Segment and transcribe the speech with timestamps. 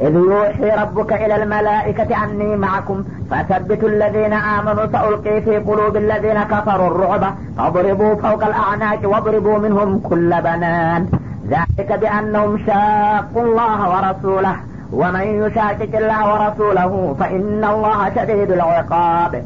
[0.00, 6.86] إذ يوحي ربك إلى الملائكة أني معكم فثبتوا الذين آمنوا سألقي في قلوب الذين كفروا
[6.86, 11.08] الرعب فاضربوا فوق الأعناق واضربوا منهم كل بنان.
[11.48, 14.56] ذلك بأنهم شاقوا الله ورسوله
[14.92, 19.44] ومن يشاكك الله ورسوله فإن الله شديد العقاب.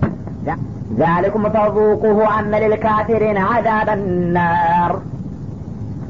[0.98, 5.00] ذلكم فذوقوه أن للكافرين عذاب النار.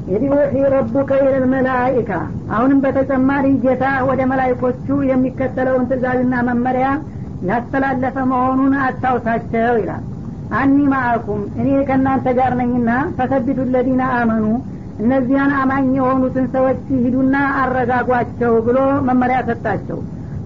[0.09, 0.23] ዩሒ
[0.73, 2.11] ረቡከ ኢለል መላኢካ።
[2.53, 6.87] አሁንም በተጨማሪ ጌታ ወደ መላይኮቹ የሚከተለውን ትእዛዝና መመሪያ
[7.49, 10.03] ያስተላለፈ መሆኑን አስታውሳቸው ይላል።
[10.59, 14.45] አኒ ማአኩም እኔ ከእናንተ ጋር ነኝና ፈሰቢቱ ለዚነ አመኑ
[15.01, 19.99] እነዚያን አማኝ የሆኑትን ሰዎች ሂዱና አረጋጓቸው ብሎ መመሪያ ሰጣቸው።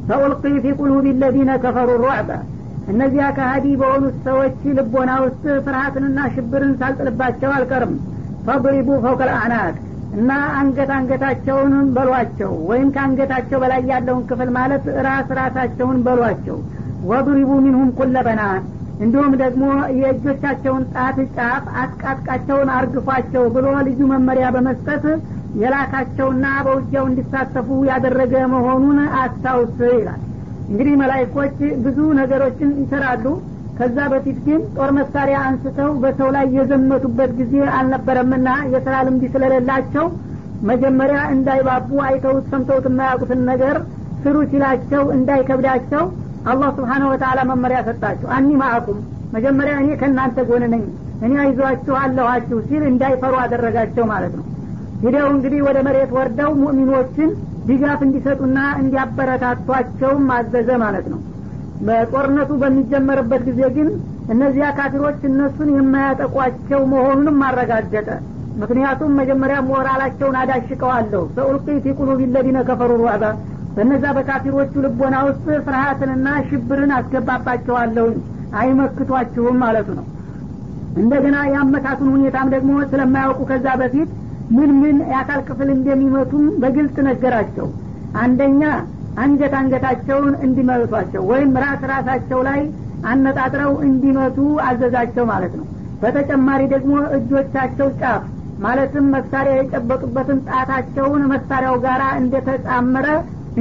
[0.10, 2.30] ፈኡልቂ ፊ ቁሉብ ለዚነ ከፈሩ ሩዕበ
[2.92, 7.94] እነዚያ ከሀዲ በሆኑት ሰዎች ልቦና ውስጥ ፍርሃትንና ሽብርን ሳልጥልባቸው አልቀርም
[8.46, 9.76] ፈضሪቡ ፈውቀል አዕናቅ
[10.14, 16.58] እና አንገት አንገታቸውን በሏቸው ወይም ከአንገታቸው በላይ ያለውን ክፍል ማለት ራስ ራሳቸውን በሏቸው።
[17.04, 18.16] ወضሪቡ ሚንሁም ኩለ
[19.00, 19.64] እንዲሁም ደግሞ
[20.00, 25.06] የእጆቻቸውን ጣት ጫፍ አጥቃጥቃቸውን አርግፏቸው ብሎ ልዩ መመሪያ በመስጠት
[25.56, 30.22] የላካቸውና በውጊያው እንዲሳተፉ ያደረገ መሆኑን አስታውስ ይላል።
[30.70, 33.26] እንግዲህ መላይኮች ብዙ ነገሮችን ይሰራሉ
[33.78, 40.06] ከዛ በፊት ግን ጦር መሳሪያ አንስተው በሰው ላይ የዘመቱበት ጊዜ አልነበረምና የስራ ልምድ ስለሌላቸው
[40.70, 43.78] መጀመሪያ እንዳይባቡ አይተውት ሰምተውት የማያውቁትን ነገር
[44.24, 46.04] ስሩ ሲላቸው እንዳይከብዳቸው
[46.46, 49.00] አላህ ስብሓነሁ ወተአላ መመሪያ ሰጣቸው። አኒ ማአኩም
[49.36, 50.84] መጀመሪያ እኔ ከእናንተ ጎን ነኝ
[51.26, 54.46] እኔ አይዟችሁ አለኋችሁ ሲል እንዳይፈሩ አደረጋቸው ማለት ነው።
[55.04, 57.30] ሂደው እንግዲህ ወደ መሬት ወርደው ሙእሚኖችን
[57.68, 61.20] ድጋፍ እንዲሰጡና እንዲያበረታቷቸውም አዘዘ ማለት ነው
[61.80, 63.88] በጦርነቱ በሚጀመርበት ጊዜ ግን
[64.30, 68.08] እነዚያ ካፊሮች እነሱን የማያጠቋቸው መሆኑንም አረጋገጠ።
[68.56, 73.24] ምክንያቱም መጀመሪያ ሞራላቸውን አዳሽቀዋለሁ። ሰኡልቂ ፊ ቁሉብ ለዚነ ከፈሩ ሩዕበ።
[73.76, 78.18] በነዛ በካፊሮቹ ልቦና ውስጥ ፍርሃትንና ሽብርን አስገባባቸዋለሁኝ
[78.60, 80.06] አይመክቷችሁም ማለቱ ነው።
[80.96, 84.12] እንደገና የአመታቱን ሁኔታም ደግሞ ስለማያውቁ ከዛ በፊት
[84.50, 87.68] ምን ምን የአካል ክፍል እንደሚመቱም በግልጽ ነገራቸው።
[88.18, 88.62] አንደኛ
[89.24, 92.62] አንገት አንገታቸውን እንዲመቷቸው ወይም ራስ ራሳቸው ላይ
[93.12, 94.38] አነጣጥረው እንዲመቱ
[94.68, 95.66] አዘዛቸው ማለት ነው።
[96.02, 98.24] በተጨማሪ ደግሞ እጆቻቸው ጫፍ
[98.60, 103.08] ማለትም መሳሪያ የጨበጡበትን ጣታቸውን መሳሪያው ጋር እንደተጣመረ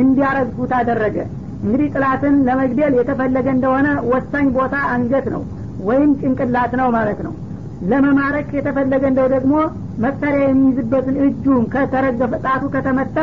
[0.03, 1.17] እንዲያረግፉት አደረገ።
[1.63, 5.43] እንግዲህ ጥላትን ለመግደል የተፈለገ እንደሆነ ወሳኝ ቦታ አንገት ነው
[5.89, 7.35] ወይም ጭንቅላት ነው ማለት ነው
[7.91, 9.55] ለመማረክ የተፈለገ እንደው ደግሞ
[10.05, 13.17] መሳሪያ የሚይዝበትን እጁን ከተረገፈ ጣቱ ከተመታ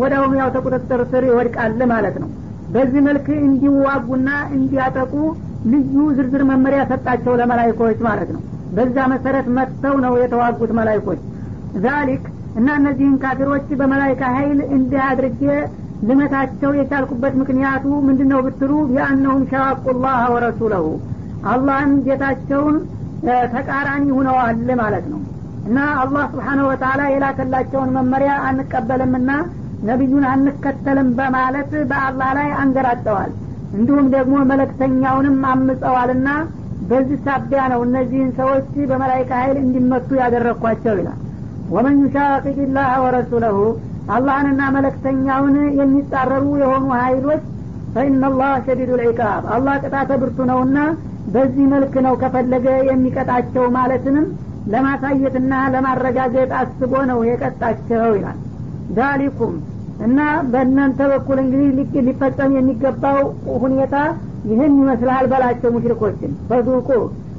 [0.00, 2.30] ወዲያውኑ ያው ተቁጥጥር ስር ይወድቃል ማለት ነው።
[2.74, 5.12] በዚህ መልክ እንዲዋጉና እንዲያጠቁ
[5.72, 8.42] ልዩ ዝርዝር መመሪያ ሰጣቸው ለመላይኮች ማለት ነው።
[8.76, 11.20] በዛ መሰረት መጥተው ነው የተዋጉት መላይኮች
[11.84, 12.24] ዛሊክ
[12.56, 15.50] እና እነዚህን ካፊሮች በመላይካ ሀይል እንዲህ
[16.06, 20.86] ልመታቸው የቻልኩበት ምክንያቱ ምንድን ነው ብትሉ ቢአነሁም ሸዋቁ ላህ ወረሱለሁ።
[21.52, 22.76] አላህን ጌታቸውን
[23.54, 25.20] ተቃራኒ ሁነዋል ማለት ነው።
[25.66, 29.30] እና አላህ ስብሓነሁ ወተላ የላከላቸውን መመሪያ አንቀበልምና
[29.82, 33.32] ነቢዩን አንከተልም በማለት በአላህ ላይ አንገራጠዋል።
[33.72, 36.28] እንዲሁም ደግሞ መለክተኛውንም አምፀዋልና
[36.88, 41.18] በዚህ ሳቢያ ነው እነዚህን ሰዎች በመላይካ ኃይል እንዲመቱ ያደረግኳቸው ይላል።
[41.70, 43.56] ወመን ዩሻቂቅ ላህ ወረሱለሁ
[44.16, 47.44] አላህንና መለክተኛውን የሚጻረሩ የሆኑ ሀይሎች
[47.96, 50.78] ፈኢናላህ ሸዲዱ ልዒቃብ አላህ ቅጣተ ብርቱ ነውና
[51.34, 54.26] በዚህ መልክ ነው ከፈለገ የሚቀጣቸው ማለትንም
[54.72, 58.38] ለማሳየትና ለማረጋገጥ አስቦ ነው የቀጣቸው ይላል።
[58.96, 59.54] ዳሊኩም
[60.06, 60.18] እና
[60.52, 61.68] በእናንተ በኩል እንግዲህ
[62.08, 63.20] ሊፈጸም የሚገባው
[63.62, 63.94] ሁኔታ
[64.50, 66.88] ይህን ይመስላል በላቸው ሙሽሪኮችን። በዙቁ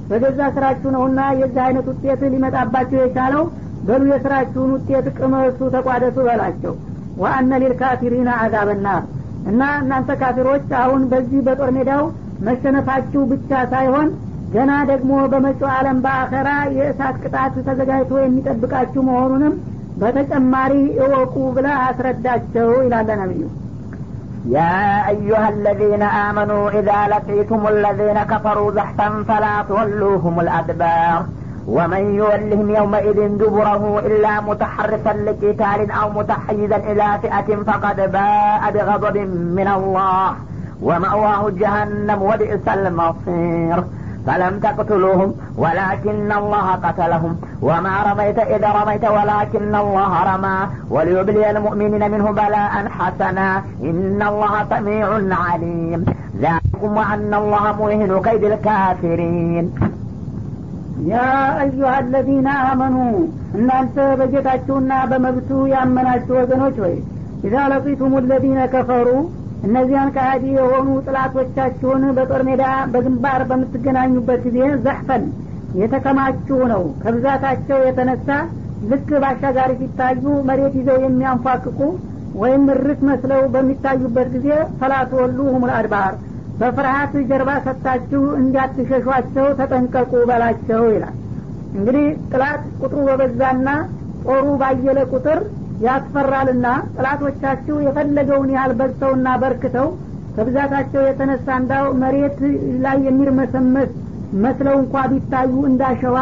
[0.09, 3.44] በገዛ ስራችሁ ነውና የዚህ አይነት ውጤት ሊመጣባቸው የቻለው
[3.88, 6.73] በሉ የስራችሁን ውጤት ቅመሱ ተቋደሱ በላቸው።
[7.22, 9.03] ወአነ ሊልካፊሪና አዛበናር
[9.50, 12.05] እና እናንተ ካፊሮች አሁን በዚህ በጦር ሜዳው
[12.47, 14.09] መሸነፋችሁ ብቻ ሳይሆን
[14.55, 19.55] ገና ደግሞ በመጪው ዓለም በአኸራ የእሳት ቅጣት ተዘጋጅቶ የሚጠብቃችሁ መሆኑንም
[20.00, 20.72] በተጨማሪ
[21.05, 23.42] እወቁ ብለ አስረዳቸው ይላለ ነቢዩ
[24.48, 24.78] يا
[25.09, 31.19] أيها الذين آمنوا إذا لقيتم الذين كفروا زحفا فلا تولوهم الأدبار
[31.67, 39.17] ومن يولهم يومئذ دبره إلا متحرفا لقتال أو متحيزا إلى فئة فقد باء بغضب
[39.58, 40.35] من الله
[40.81, 43.84] ومأواه جهنم وبئس المصير.
[44.28, 47.37] فلم تقتلوهم ولكن الله قتلهم.
[47.61, 50.58] وما رميت إذ رميت ولكن الله رمى.
[50.90, 53.63] وليبلي المؤمنين منه بلاء حسنا.
[53.84, 56.05] إن الله سميع عليم.
[56.41, 59.97] ذلكم وأن الله موهن كيد الكافرين.
[61.05, 61.16] ያ
[61.61, 62.96] አዩሀ አለዚነ አመኑ
[63.58, 66.96] እናንተ በጌታችሁና በመብቱ ያመናችሁ ወገኖች ወይ
[67.44, 69.09] ኢዛ ለቂቱም ለዚነ ከፈሩ
[69.67, 72.64] እነዚያን ከሃዲ የሆኑ ጥላቶቻችሁን በጦር ሜዳ
[72.94, 75.23] በግንባር በምትገናኙበት ጊዜ ዘሕፈን
[75.82, 78.29] የተከማችሁ ነው። ከብዛታቸው የተነሳ
[78.91, 81.79] ልክ ባሻጋሪ ሲታዩ መሬት ይዘው የሚያንፏቅቁ
[82.41, 84.47] ወይም ርት መስለው በሚታዩበት ጊዜ
[84.79, 86.14] ፈላት ወሉ ሁሙል አድባር
[86.59, 91.16] በፍርሀት ጀርባ ሰጥታችሁ እንዳትሸሿቸው ተጠንቀቁ በላቸው ይላል።
[91.74, 93.68] እንግዲህ ጥላት ቁጥሩ በበዛና
[94.26, 95.40] ጦሩ ባየለ ቁጥር
[95.86, 99.88] ያስፈራልና ጥላቶቻችሁ የፈለገውን ያህል በዝተውና በርክተው
[100.36, 102.40] ከብዛታቸው የተነሳ እንዳው መሬት
[102.84, 103.92] ላይ የሚርመሰመስ
[104.44, 106.18] መስለው እንኳ ቢታዩ እንዳሸዋ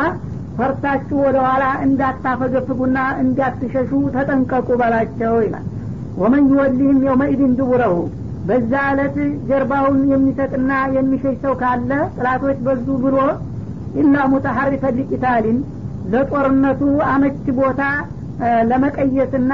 [0.57, 5.65] ፈርታችሁ ወደ ኋላ እንዳታፈገፍጉና እንዳትሸሹ ተጠንቀቁ በላቸው ይላል።
[6.21, 7.95] ወመን ይወሊህም የውመኢድን ድቡረሁ
[8.47, 9.15] በዛ ዕለት
[9.49, 13.17] ጀርባውን የሚሰጥና የሚሸሽ ሰው ካለ ጥላቶች በዙ ብሎ
[14.01, 15.57] إلا متحرفا لقتال
[16.13, 16.81] ለጦርነቱ
[17.11, 17.81] አመች ቦታ
[18.69, 19.53] ለመቀየስና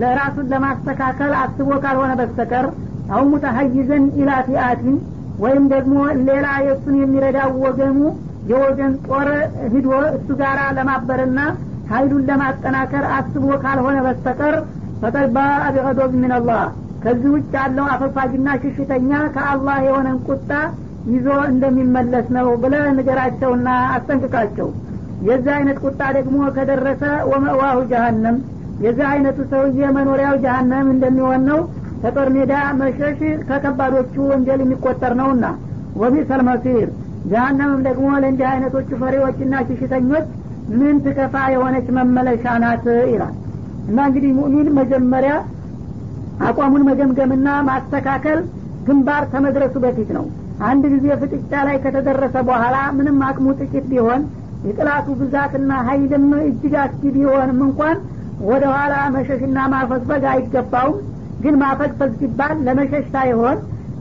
[0.00, 2.66] ለራሱን ለማስተካከል አስቦ ካልሆነ በስተቀር
[3.12, 4.98] أو متحيزا إلى فئة
[5.44, 5.96] ወይም ደግሞ
[6.28, 7.98] ሌላ የእሱን የሚረዳው ወገኑ
[8.50, 9.28] የወገን ጦር
[9.72, 11.40] ሂዶ እሱ ጋር ለማበርና
[11.90, 14.54] ሀይሉን ለማጠናከር አስቦ ካልሆነ በስተቀር
[15.02, 16.62] فقد باء بغضب من الله
[17.02, 20.50] ከዚህ ውጭ ያለው አፈግፋጊና ሽሽተኛ ከአላህ የሆነን ቁጣ
[21.10, 24.68] ይዞ እንደሚመለስ ነው ብለ ንገራቸውና አስጠንቅቃቸው።
[25.28, 28.36] የዚህ አይነት ቁጣ ደግሞ ከደረሰ ወመእዋሁ ጀሀነም
[28.84, 31.60] የዚህ አይነቱ ሰውዬ መኖሪያው ጀሀነም እንደሚሆን ነው።
[32.02, 33.18] ከጦር ሜዳ መሸሽ
[33.48, 35.46] ከከባዶቹ ወንጀል የሚቆጠር ነውና።
[36.00, 36.88] ወቢሰል መሲር
[37.30, 40.26] ጀሀነምም ደግሞ ለእንዲህ አይነቶቹ ፈሪዎችና ሽሽተኞች
[40.78, 43.34] ምን ትከፋ የሆነች መመለሻ ናት ይላል።
[43.90, 45.32] እና እንግዲህ ሙእሚን መጀመሪያ
[46.46, 48.38] አቋሙን መገምገምና ማስተካከል
[48.86, 50.24] ግንባር ከመድረሱ በፊት ነው።
[50.68, 54.22] አንድ ጊዜ ፍጥጫ ላይ ከተደረሰ በኋላ ምንም አቅሙ ጥቂት ቢሆን
[54.66, 57.98] የጥላቱ ብዛትና ሀይልም እጅግ አስጊ ቢሆንም እንኳን
[58.48, 60.98] ወደ ኋላ መሸሽና ማፈግፈግ አይገባውም።
[61.44, 63.58] ግን ማፈግፈግ ሲባል ለመሸሽ ሳይሆን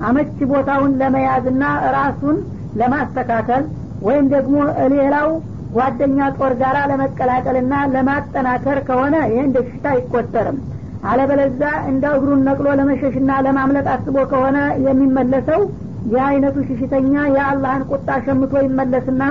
[0.07, 1.63] አመች ቦታውን ለመያዝና
[1.95, 2.37] ራሱን
[2.81, 3.63] ለማስተካከል
[4.07, 4.55] ወይም ደግሞ
[4.93, 5.29] ሌላው
[5.75, 10.57] ጓደኛ ጦር ጋራ ለመቀላቀልና ለማጠናከር ከሆነ ይህ እንደ ሽሽታ አይቆጠርም
[11.03, 15.61] አለበለዛ እንደ እግሩን ነቅሎ ለመሸሽና ለማምለጥ አስቦ ከሆነ የሚመለሰው
[16.05, 19.23] ይህ አይነቱ ሽሽተኛ የአላህን ቁጣ ሸምቶ ይመለስና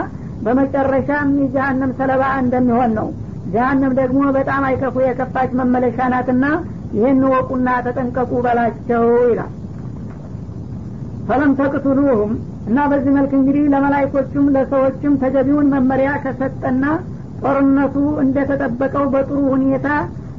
[0.42, 3.08] በመጨረሻም የጀሀነም ሰለባ እንደሚሆን ነው።
[3.52, 6.44] ጀሀነም ደግሞ በጣም አይከፉ የከፋች መመለሻ ናትና
[6.96, 9.52] ይህን ወቁና ተጠንቀቁ በላቸው ይላል።
[11.28, 12.32] ፈለም ተቅቱሉሁም
[12.68, 16.84] እና በዚህ መልክ እንግዲህ ለመላይኮቹም ለሰዎችም ተገቢውን መመሪያ ከሰጠና
[17.42, 19.88] ጦርነቱ እንደተጠበቀው በጥሩ ሁኔታ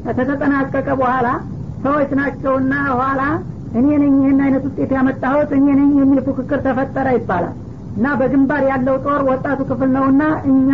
[0.10, 1.28] ከተጠናቀቀ በኋላ
[1.84, 3.22] ሰዎች ናቸውና ኋላ
[3.80, 7.56] እኔ ነኝ ይህን አይነት ውጤት ያመጣሁት እኔ ነኝ የሚል ፉክክር ተፈጠረ ይባላል።
[7.98, 10.70] እና በግንባር ያለው ጦር ወጣቱ ክፍል ነውና እኛ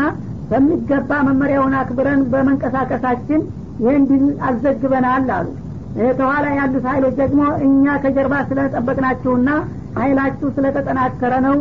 [0.49, 3.41] በሚገባ መመሪያውን አክብረን በመንቀሳቀሳችን
[3.83, 5.47] ይህን ድል አዘግበናል አሉ።
[6.17, 9.49] ከኋላ ያሉት ሀይሎች ደግሞ እኛ ከጀርባ ስለጠበቅናችሁና
[9.97, 11.57] ሀይላችሁ ስለተጠናከረ ነው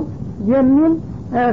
[0.53, 0.93] የሚል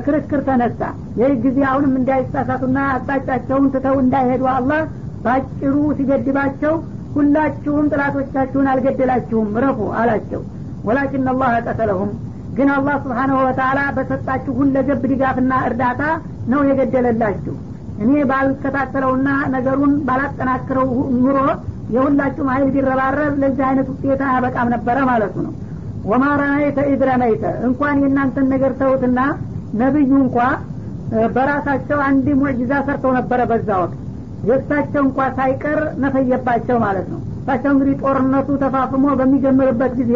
[0.06, 0.82] ክርክር ተነሳ።
[1.20, 4.82] ይህ ጊዜ አሁንም እንዳይሳሳቱና አቅጣጫቸውን ትተው እንዳይሄዱ አላህ
[5.26, 6.74] ባጭሩ ሲገድባቸው
[7.16, 10.42] ሁላችሁም ጥላቶቻችሁን አልገደላችሁም ረፉ አላቸው።
[10.88, 12.12] ወላኪን አላህ ቀተለሁም።
[12.58, 16.02] ግን አላህ ስብሓናሁ ወተላ በሰጣችሁ ሁለገብ ድጋፍና እርዳታ
[16.52, 17.56] ነው የገደለላችሁ።
[18.04, 20.88] እኔ ባልከታተለውና ነገሩን ባላጠናክረው
[21.18, 21.38] ኑሮ
[21.96, 25.54] የሁላችሁም ሀይል ቢረባረብ ለዚህ አይነት ውጤት አያበቃም ነበረ ማለቱ ነው።
[26.12, 29.20] ወማ ረመይተ ኢድ ረመይተ እንኳን የእናንተን ነገር ተውትና
[29.82, 30.38] ነቢዩ እንኳ
[31.36, 33.98] በራሳቸው አንድ ሙዕጅዛ ሰርተው ነበረ በዛ ወቅት
[34.44, 40.14] የእሳቸው እንኳ ሳይቀር ነፈየባቸው ማለት ነው። እሳቸው እንግዲህ ጦርነቱ ተፋፍሞ በሚጀምርበት ጊዜ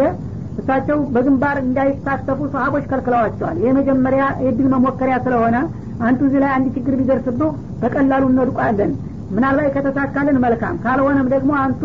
[0.59, 5.55] እሳቸው በግንባር እንዳይሳተፉ ሰሀቦች ከልክለዋቸዋል። ይህ መጀመሪያ የድል መሞከሪያ ስለሆነ
[6.01, 7.51] አንቱ እዚህ ላይ አንድ ችግር ቢደርስብህ
[7.81, 8.91] በቀላሉ እንወድቋለን
[9.35, 11.81] ምናልባት ከተሳካልን መልካም ካልሆነም ደግሞ አንቱ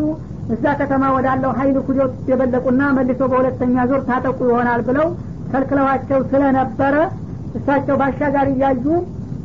[0.54, 5.08] እዛ ከተማ ወዳለው ሀይል ኩጆት የበለቁና መልሶ በሁለተኛ ዞር ታጠቁ ይሆናል ብለው
[5.52, 6.96] ከልክለዋቸው ስለነበረ
[7.58, 8.86] እሳቸው ባሻጋሪ እያዩ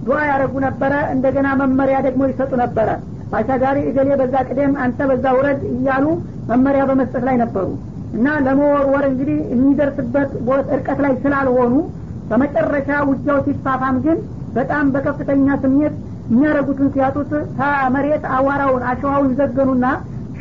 [0.05, 2.89] ዱዓ ያደረጉ ነበረ። እንደገና መመሪያ ደግሞ ይሰጡ ነበረ።
[3.31, 6.05] ባሻጋሪ እገሌ በዛ ቅደም አንተ በዛ ውረድ እያሉ
[6.50, 7.67] መመሪያ በመስጠት ላይ ነበሩ።
[8.15, 10.31] እና ለመወርወር እንግዲህ የሚደርስበት
[10.75, 11.74] እርቀት ላይ ስላልሆኑ
[12.29, 14.19] በመጨረሻ ውጊያው ሲፋፋም ግን
[14.55, 15.95] በጣም በከፍተኛ ስሜት
[16.29, 19.85] የሚያደረጉትን ሲያጡት ከመሬት አዋራውን አሸዋውን ዘገኑና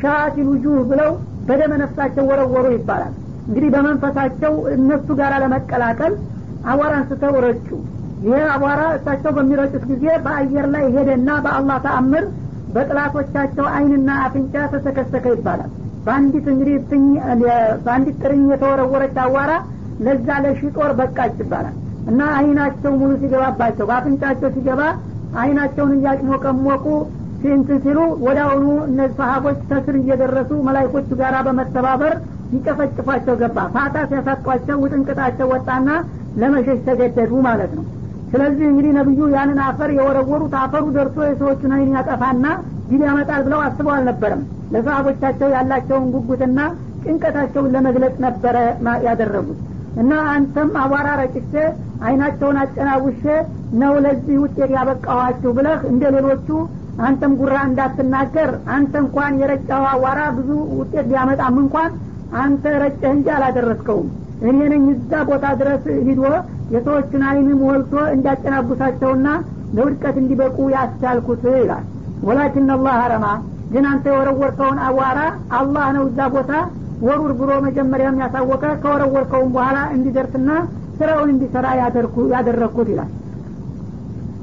[0.00, 1.10] ሻቲል ውጁህ ብለው
[1.48, 3.12] በደመ ነፍሳቸው ወረወሩ ይባላል።
[3.48, 6.14] እንግዲህ በመንፈሳቸው እነሱ ጋር ለመቀላቀል
[6.64, 7.68] አቧራ አንስተው ረጩ
[8.24, 12.24] ይህ አቧራ እሳቸው በሚረጩት ጊዜ በአየር ላይ ሄደና በአላህ ተአምር
[12.74, 15.70] በጥላቶቻቸው አይንና አፍንጫ ተሰከሰከ ይባላል።
[16.06, 16.76] በአንዲት እንግዲህ
[17.84, 19.52] በአንዲት ጥርኝ የተወረወረች አዋራ
[20.00, 21.74] ለዛ ለሺ ጦር በቃች ይባላል።
[22.10, 24.80] እና አይናቸው ሙሉ ሲገባባቸው በአፍንጫቸው ሲገባ
[25.34, 26.86] አይናቸውን እያጭሞቀሞቁ
[27.50, 28.38] እንትን ሲሉ ወደ
[28.86, 32.14] እነዚህ ሰሀቦች ተስር እየደረሱ መላይኮቹ ጋር በመተባበር
[32.54, 35.88] ይጨፈጭፏቸው ገባ። ፋታ ሲያሳጧቸው ውጥንቅጣቸው ወጣና
[36.36, 37.84] ለመሸሽ ተገደዱ ማለት ነው
[38.32, 42.46] ስለዚህ እንግዲህ ነብዩ ያንን አፈር የወረወሩት አፈሩ ደርሶ የሰዎቹን አይን ያጠፋና
[42.88, 44.42] ዲል ያመጣል ብለው አስበው አልነበረም።
[44.74, 46.60] ለሰሀቦቻቸው ያላቸውን ጉጉትና
[47.04, 48.56] ጭንቀታቸውን ለመግለጽ ነበረ
[49.06, 49.60] ያደረጉት።
[50.02, 51.52] እና አንተም አቧራ ረጭቼ
[52.06, 53.22] አይናቸውን አጨናውሼ
[53.80, 56.48] ነው ለዚህ ውጤት ያበቃኋችሁ ብለህ እንደ ሌሎቹ
[57.04, 60.50] አንተም ጉራ እንዳትናገር አንተ እንኳን የረጫው አዋራ ብዙ
[60.80, 61.92] ውጤት ቢያመጣም እንኳን
[62.42, 64.08] አንተ ረጨህ እንጂ አላደረስከውም
[64.42, 66.22] እኔ ነኝ እዛ ቦታ ድረስ ሂዶ
[66.74, 69.26] የሰዎችን አይን ሞልቶ እንዲያጨናቡሳቸውና
[69.76, 71.84] ለውድቀት እንዲበቁ ያስቻልኩት ይላል።
[72.26, 73.26] ወላኪን አላህ ረማ
[73.72, 75.20] ግን አንተ የወረወርከውን አዋራ
[75.58, 76.52] አላህ ነው እዛ ቦታ
[77.06, 80.50] ወሩር ብሎ መጀመሪያም ያሳወቀ ከወረወርከውም በኋላ እንዲደርስና
[80.98, 81.66] ስራውን እንዲሰራ
[82.34, 83.10] ያደረግኩት ይላል።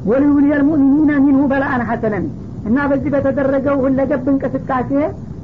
[0.09, 2.25] ወሊዩልየል ሙእሚኒነ ሚንሁ በላአን ሐሰነን
[2.67, 4.89] እና በዚህ በተደረገው ሁለገብ እንቅስቃሴ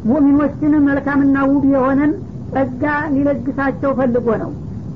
[0.09, 2.11] ሙእሚኖችን መልካምና ውብ የሆነን
[2.51, 4.51] ጸጋ ሊለግሳቸው ፈልጎ ነው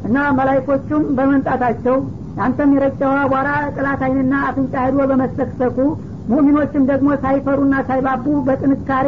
[0.08, 1.98] እና መላይኮቹም በመምጣታቸው
[2.43, 5.77] አንተም የረጨው አቧራ ጥላት አይንና አፍንጫ ሄዶ በመሰክሰኩ
[6.31, 9.08] ሙሚኖችም ደግሞ ሳይፈሩና ሳይባቡ በጥንካሬ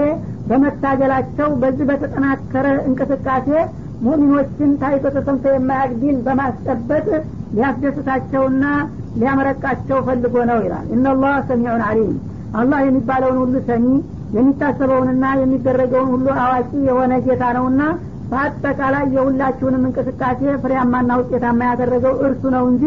[0.49, 3.49] በመታገላቸው በዚህ በተጠናከረ እንቅስቃሴ
[4.05, 7.05] ሙሚኖችን ታይቶ ተሰምቶ የማያቅ ዲን በማስጠበቅ
[7.57, 8.63] ሊያስደስታቸውና
[9.19, 12.13] ሊያመረቃቸው ፈልጎ ነው ይላል። እናላህ ሰሚዑን አሊም
[12.59, 13.85] አላህ የሚባለውን ሁሉ ሰሚ
[14.37, 17.81] የሚታሰበውንና የሚደረገውን ሁሉ አዋቂ የሆነ ጌታ ነውና
[18.33, 22.83] በአጠቃላይ የሁላችሁንም እንቅስቃሴ ፍሬያማና ውጤታማ ያደረገው እርሱ ነው እንጂ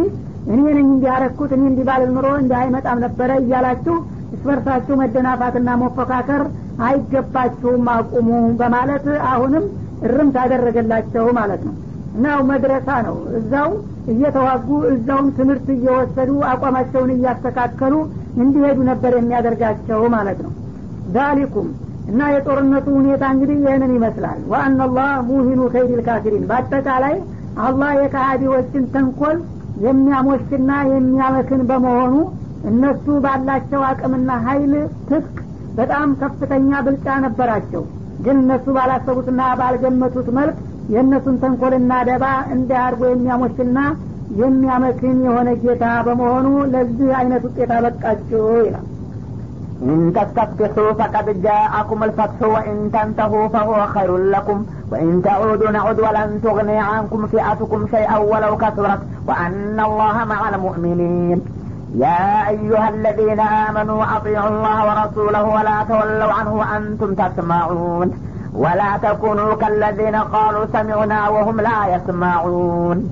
[0.48, 3.96] እኔ ነኝ እንዲያረኩት እኔ እንዲባልል ኑሮ እንዲህ አይመጣም ነበረ እያላችሁ
[4.36, 6.42] እስበርሳችሁ መደናፋትና መፎካከር
[6.86, 8.28] አይገባችሁም አቁሙ
[8.60, 9.64] በማለት አሁንም
[10.06, 11.74] እርም ታደረገላቸው ማለት ነው።
[12.16, 13.70] እና መድረሳ ነው። እዛው
[14.12, 17.94] እየተዋጉ እዛውም ትምህርት እየወሰዱ አቋማቸውን እያስተካከሉ
[18.36, 20.52] እንዲሄዱ ነበር የሚያደርጋቸው ማለት ነው።
[21.16, 21.68] ዛሊኩም
[22.06, 27.14] እና የጦርነቱ ሁኔታ እንግዲህ ይህንን ይመስላል። ወአናላህ ሙሂኑ ከይዲል ካፊሪን። በአጠቃላይ
[27.58, 29.36] አላህ የካሃዲዎችን ተንኮል
[29.86, 32.14] የሚያሞሽና የሚያመክን በመሆኑ
[32.70, 34.72] እነሱ ባላቸው አቅምና ሀይል
[35.08, 35.36] ትጥቅ
[35.76, 37.82] በጣም ከፍተኛ ብልጫ ነበራቸው።
[38.18, 40.56] ግን እነሱ ባላሰቡትና ባልገመቱት መልክ
[40.88, 43.78] የእነሱን ተንኮልና ደባ እንዳያርጎ የሚያሞሽና
[44.40, 48.86] የሚያመክን የሆነ ጌታ በመሆኑ ለዚህ አይነት ውጤት አበቃችሁ ይላል
[49.82, 54.66] إن تستفتحوا فقد جاءكم الفتح وإن تنتهوا فهو خير لكم.
[54.92, 61.40] وإن تعودوا نعد ولن تغني عنكم فئتكم شيئا ولو كثرت وأن الله مع المؤمنين.
[61.94, 68.12] يا أيها الذين آمنوا أطيعوا الله ورسوله ولا تولوا عنه وأنتم تسمعون.
[68.54, 73.10] ولا تكونوا كالذين قالوا سمعنا وهم لا يسمعون.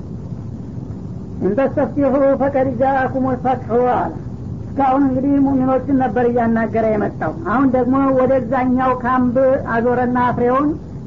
[1.42, 3.70] إن تستفتحوا فقد جاءكم الفتح.
[3.70, 4.23] አለ
[4.76, 9.36] እስካሁን እንግዲህ ሙሚኖችን ነበር እያናገረ የመጣው። አሁን ደግሞ ወደዛኛው ካምብ
[9.74, 10.66] አዞረና ፍሬውን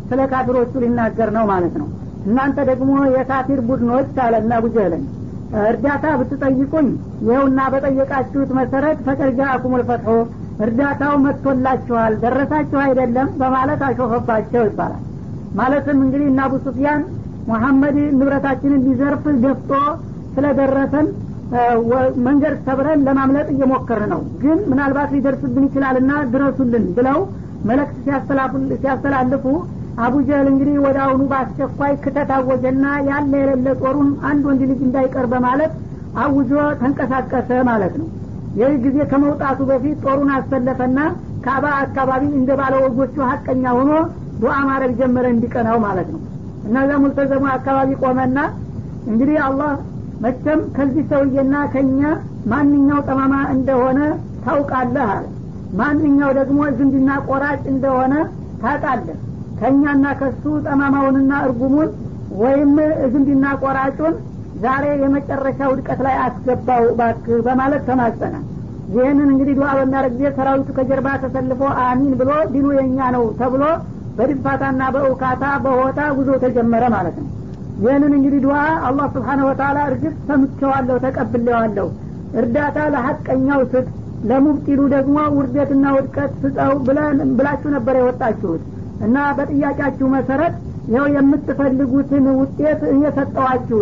[0.09, 1.87] ስለ ካፊሮቹ ሊናገር ነው ማለት ነው።
[2.27, 5.03] እናንተ ደግሞ የካፊር ቡድኖች አለና ቡጀህልን
[5.63, 6.87] እርዳታ ብትጠይቁኝ
[7.25, 10.15] ይኸውና በጠየቃችሁት መሰረት ፈቀድ ጃአኩም ልፈትሖ
[10.61, 15.03] እርዳታው መጥቶላችኋል ደረሳችሁ አይደለም በማለት አሾፈባቸው ይባላል።
[15.55, 16.55] ማለትም እንግዲህ እና አቡ
[17.47, 19.73] ሙሐመድ ንብረታችንን ሊዘርፍ ገፍቶ
[20.35, 21.07] ስለደረሰን
[22.25, 27.19] መንገድ ሰብረን ለማምለጥ እየሞከር ነው። ግን ምናልባት ሊደርስብን ይችላልና ድረሱልን ብለው
[27.69, 27.97] መለክት
[28.77, 29.45] ሲያስተላልፉ
[30.05, 35.71] አቡጀህል እንግዲህ ወደ አሁኑ በአስቸኳይ ክተት አወጀና ያለ የሌለ ጦሩን አንድ ወንድ ልጅ እንዳይቀር በማለት
[36.23, 36.51] አውጆ
[36.81, 38.07] ተንቀሳቀሰ ማለት ነው።
[38.59, 40.99] ይህ ጊዜ ከመውጣቱ በፊት ጦሩን አሰለፈና
[41.45, 43.91] ካባ አካባቢ እንደ ባለ ወጎቹ ሀቀኛ ሆኖ
[44.41, 46.21] ዱዓ ማድረግ ጀመረ እንዲቀናው ማለት ነው።
[46.67, 48.37] እነዛ ሙልተዘሙ አካባቢ ቆመና
[49.07, 49.71] እንግዲህ አላህ
[50.21, 52.01] መቸም ከዚህ ሰውዬና ከኛ
[52.51, 53.99] ማንኛው ጠማማ እንደሆነ
[54.45, 55.25] ታውቃለህ አለ።
[55.79, 58.13] ማንኛው ደግሞ ዝምድና ቆራጭ እንደሆነ
[58.63, 59.17] ታውቃለህ።
[59.59, 61.89] ከእኛና ከሱ ጠማማውንና እርጉሙን
[62.41, 62.73] ወይም
[63.13, 64.15] ዝምድና ቆራጩን
[64.63, 68.35] ዛሬ የመጨረሻ ውድቀት ላይ አስገባው ባክህ በማለት ተማጸነ።
[68.95, 73.63] ይህንን እንግዲህ ዱዓ በሚያደርግ ጊዜ ሰራዊቱ ከጀርባ ተሰልፎ አሚን ብሎ ዲኑ የኛ ነው ተብሎ
[74.17, 77.27] በድንፋታና በእውካታ በሆታ ጉዞ ተጀመረ ማለት ነው
[77.77, 78.57] ይህንን እንግዲህ ዱዓ
[78.87, 81.87] አላህ سبحانه وتعالى እርግጥ ሰምቸዋለሁ ተቀብሌዋለሁ።
[82.33, 83.85] እርዳታ ለሀቀኛው ስጥ
[84.23, 86.73] ለሙብጢሉ ደግሞ ውርደትና ውድቀት ስጠው
[87.37, 88.63] ብላችሁ ነበር የወጣችሁት።
[88.99, 90.55] እና በጥያቄያችሁ መሰረት
[90.87, 93.81] ይኸው የምትፈልጉትን ውጤት እየሰጠዋችሁ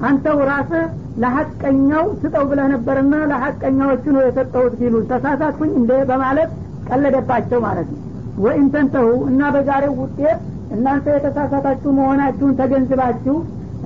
[0.00, 0.84] አንተው ራስህ
[1.22, 6.50] ለሀቀኛው ስጠው ብለህ ነበርና ለሀቀኛዎቹ ነው የሰጠሁት ቢሉን ተሳሳትኩኝ እንደ በማለት
[6.88, 8.00] ቀለደባቸው ማለት ነው።
[8.36, 10.38] ወይም ተንተሁ እና በዛሬው ውጤት
[10.70, 13.36] እናንተ የተሳሳታችሁ መሆናችሁን ተገንዝባችሁ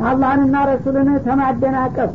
[0.09, 2.11] አላህንና ረሱልን ተማደናቀፍ።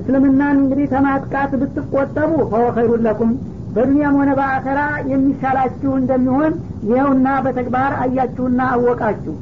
[0.00, 3.30] እስልምናን እንግዲህ ተማጥቃት ብትቆጠቡ ፈወ ኸይሩን ለኩም።
[3.74, 6.52] በዱንያም ሆነ በአኸራ የሚሻላችሁ እንደሚሆን
[6.88, 9.34] ይኸውና በተግባር አያችሁና አወቃችሁ።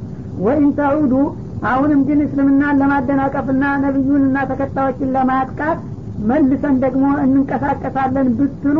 [0.45, 1.13] ወኢን ተዑዱ
[1.69, 5.79] አሁንም ግን እስልምናን ለማደናቀፍና ነቢዩንና ተከታዮችን ለማጥቃት
[6.29, 8.77] መልሰን ደግሞ እንንቀሳቀሳለን ብትሉ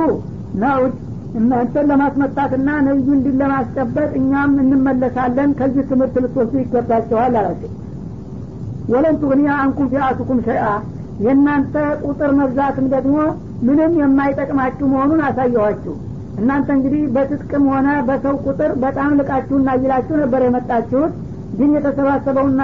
[0.61, 0.93] ነውድ
[1.37, 7.71] እናንተን ለማስመጣትና ነቢዩን ድል ለማስጨበጥ እኛም እንመለሳለን። ከዚህ ትምህርት ልትወስዱ ይገባቸዋል አላቸው።
[8.93, 10.67] ወለን ቱግኒያ አንኩም ፊአቱኩም ሸይአ።
[11.25, 11.73] የእናንተ
[12.05, 13.15] ቁጥር መብዛትም ደግሞ
[13.67, 15.95] ምንም የማይጠቅማችሁ መሆኑን አሳየኋችሁ።
[16.39, 21.13] እናንተ እንግዲህ በትጥቅም ሆነ በሰው ቁጥር በጣም ልቃችሁና ይላችሁ ነበር የመጣችሁት።
[21.59, 22.61] ግን የተሰባሰበውና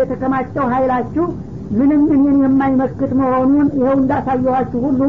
[0.00, 1.24] የተከማቸው ኃይላችሁ
[1.78, 5.02] ምንም እኔን የማይመክት መሆኑን ይኸው እንዳሳየኋችሁ ሁሉ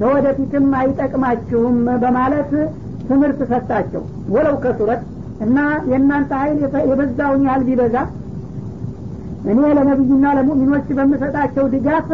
[0.00, 2.50] ለወደፊትም አይጠቅማችሁም በማለት
[3.08, 4.02] ትምህርት ሰጣቸው።
[4.34, 5.02] ወለው ከሱረት
[5.44, 5.58] እና
[5.90, 6.58] የእናንተ ኃይል
[6.90, 7.96] የበዛውን ያህል ቢበዛ
[9.44, 12.08] እኔ ለነቢዩና ለሙእሚኖች በምሰጣቸው ድጋፍ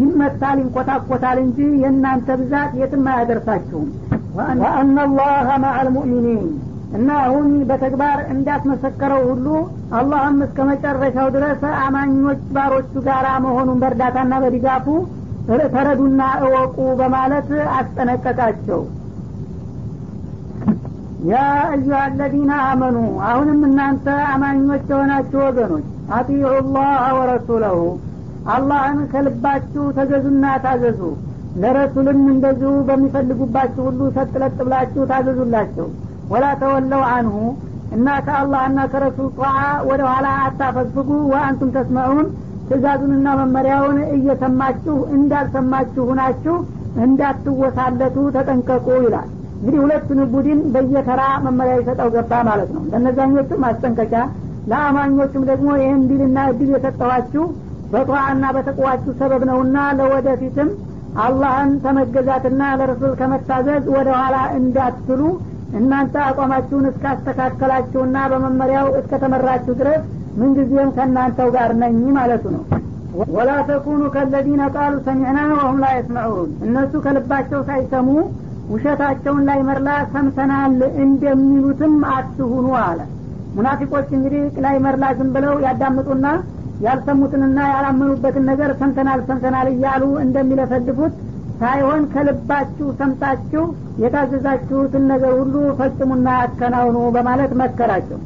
[0.00, 3.88] ይመታል ይንቆታቆታል እንጂ የእናንተ ብዛት የትም አያደርሳችሁም።
[4.36, 6.42] ወአና ላሀ ማዓ ልሙእሚኒን
[6.96, 9.46] እና አሁን በተግባር እንዳስመሰከረው ሁሉ
[9.98, 14.86] አላህም እስከ መጨረሻው ድረስ አማኞች ባሮቹ ጋራ መሆኑን በእርዳታና በድጋፉ
[15.68, 18.80] ተረዱና እወቁ በማለት አስጠነቀቃቸው።
[21.28, 22.96] ያ አዩሃ አለዚነ አመኑ
[23.28, 27.80] አሁንም እናንተ አማኞች የሆናችሁ ወገኖች አጢዑ ላህ ወረሱለሁ
[28.52, 31.00] አላህን ከልባችሁ ተገዙና ታዘዙ
[31.56, 35.88] ለረሱልም እንደዚሁ በሚፈልጉባችሁ ሁሉ ሰጥለጥ ብላችሁ ታዘዙላቸው።
[36.32, 37.36] ወላ ተወለው አንሁ
[37.92, 39.54] እና ከአላህና ከረሱል ጧዓ
[39.88, 42.26] ወደ ኋላ አታፈግፍጉ ወአንቱም ተስመዑን
[42.70, 46.56] ትእዛዙንና መመሪያውን እየሰማችሁ እንዳልሰማችሁ ሁናችሁ
[47.04, 54.22] እንዳትወሳለቱ ተጠንቀቁ ይላል። እንግዲህ ሁለቱን ቡድን በየተራ መመሪያ ይሰጠው ገባ ማለት ነው። ለእነዛኞቹ ማስጠንቀቂያ
[54.70, 57.44] ለአማኞቹም ደግሞ ይህን ዲልና እድል የሰጠኋችሁ
[57.92, 60.68] በጠዋና በተቅዋችሁ ሰበብ ነውና ለወደፊትም
[61.22, 65.20] አላህን ከመገዛትና ለረሱል ከመታዘዝ ወደ ኋላ እንዳትሉ
[65.78, 70.02] እናንተ አቋማችሁን እስካስተካከላችሁና በመመሪያው እስከተመራችሁ ድረስ
[70.40, 72.62] ምንጊዜም ከእናንተው ጋር ነኝ ማለቱ ነው።
[73.34, 78.08] ወላ ተኩኑ ከለዚነ ቃሉ ሰሚዕና ወሁም ላ የስመዑን። እነሱ ከልባቸው ሳይሰሙ
[78.72, 80.74] ውሸታቸውን ላይ መርላ ሰምተናል
[81.04, 83.00] እንደሚሉትም አትሁኑ አለ።
[83.56, 86.26] ሙናፊቆች እንግዲህ ላይ መርላ ዝም ብለው ያዳምጡና
[86.84, 91.14] ያልሰሙትንና ያላመኑበትን ነገር ሰምተናል ሰምተናል እያሉ እንደሚለፈልፉት
[91.60, 93.64] ሳይሆን ከልባችሁ ሰምታችሁ
[94.02, 98.20] የታዘዛችሁትን ነገር ሁሉ ፈጽሙና ያከናውኑ በማለት መከራቸው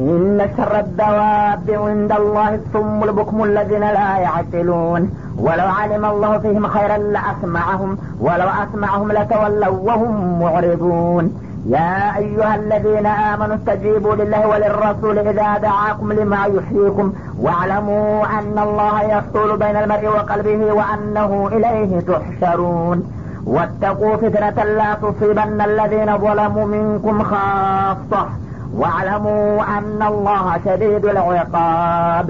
[0.00, 5.10] إن شر الدواب عند الله الصم البكم الذين لا يعقلون.
[5.38, 11.40] ولو علم الله فيهم خيرا لأسمعهم ولو أسمعهم لتولوا وهم معرضون.
[11.66, 17.12] يا أيها الذين آمنوا استجيبوا لله وللرسول إذا دعاكم لما يحييكم.
[17.40, 23.12] واعلموا أن الله يحول بين المرء وقلبه وأنه إليه تحشرون.
[23.46, 28.28] واتقوا فتنة لا تصيبن الذين ظلموا منكم خاصة.
[28.73, 32.27] واعلموا أن الله شديد العقاب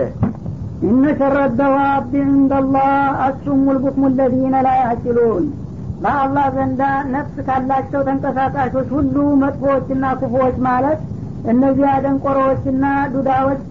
[0.84, 2.94] إن شر الدواب عند الله
[3.30, 5.46] السم البكم الذين لا يعقلون
[6.04, 6.82] በአላህ ዘንዳ
[7.14, 11.00] ነፍስ ካላቸው ተንቀሳቃሾች ሁሉ መጥፎዎችና ክፉዎች ማለት
[11.52, 13.66] እነዚያ ደንቆሮዎችና ዱዳዎች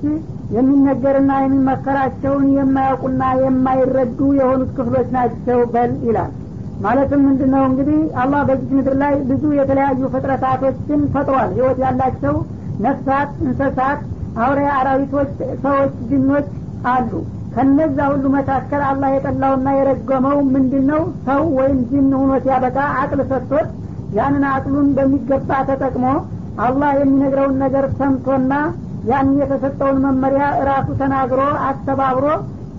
[0.57, 6.31] የሚነገርና የሚመከራቸውን የማያውቁና የማይረዱ የሆኑት ክፍሎች ናቸው በል ይላል
[6.85, 12.37] ማለትም ምንድን ነው እንግዲህ አላህ በዚች ምድር ላይ ብዙ የተለያዩ ፍጥረታቶችን ፈጥሯል ህይወት ያላቸው
[12.83, 14.01] ነፍሳት እንስሳት
[14.43, 15.31] አውሬ አራዊቶች
[15.63, 16.47] ሰዎች ጅኖች
[16.91, 17.12] አሉ።
[17.55, 23.67] ከነዛ ሁሉ መካከል አላህ የጠላውና የረገመው ምንድን ነው ሰው ወይም ጅን ሁኖ ሲያበቃ አቅል ሰጥቶት
[24.17, 26.05] ያንን አቅሉን በሚገባ ተጠቅሞ
[26.65, 28.53] አላህ የሚነግረውን ነገር ሰምቶና
[29.09, 32.25] ያን የተሰጠውን መመሪያ እራሱ ተናግሮ አስተባብሮ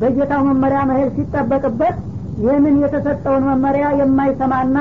[0.00, 1.96] በጌታው መመሪያ መሄድ ሲጠበቅበት
[2.42, 4.78] ይህንን የተሰጠውን መመሪያ የማይሰማና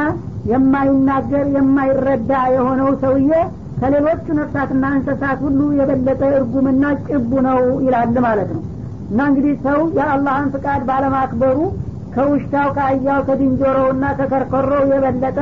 [0.52, 3.32] የማይናገር የማይረዳ የሆነው ሰውዬ
[3.84, 8.62] ከሌሎቹ ነፍሳትና እንስሳት ሁሉ የበለጠ እርጉምና ጭቡ ነው ይላል ማለት ነው።
[9.10, 11.58] እና እንግዲህ ሰው የአላህን ፍቃድ ባለማክበሩ
[12.14, 15.40] ከውሻው ከአያው ከድንጆሮውና ከከርከሮው የበለጠ